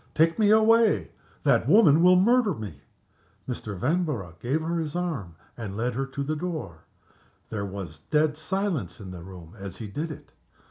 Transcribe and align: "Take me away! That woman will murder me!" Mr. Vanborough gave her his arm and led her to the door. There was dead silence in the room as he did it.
"Take 0.15 0.39
me 0.39 0.49
away! 0.49 1.11
That 1.43 1.69
woman 1.69 2.01
will 2.01 2.15
murder 2.15 2.55
me!" 2.55 2.81
Mr. 3.47 3.77
Vanborough 3.77 4.33
gave 4.39 4.59
her 4.63 4.79
his 4.79 4.95
arm 4.95 5.35
and 5.55 5.77
led 5.77 5.93
her 5.93 6.07
to 6.07 6.23
the 6.23 6.35
door. 6.35 6.85
There 7.51 7.67
was 7.67 7.99
dead 7.99 8.35
silence 8.35 8.99
in 8.99 9.11
the 9.11 9.21
room 9.21 9.53
as 9.59 9.77
he 9.77 9.87
did 9.87 10.09
it. 10.09 10.31